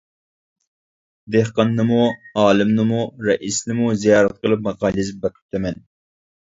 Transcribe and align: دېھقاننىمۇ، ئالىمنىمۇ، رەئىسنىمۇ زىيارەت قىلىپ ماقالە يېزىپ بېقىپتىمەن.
دېھقاننىمۇ، 1.35 2.01
ئالىمنىمۇ، 2.45 3.05
رەئىسنىمۇ 3.31 3.93
زىيارەت 4.03 4.43
قىلىپ 4.45 4.69
ماقالە 4.69 5.05
يېزىپ 5.07 5.25
بېقىپتىمەن. 5.25 5.83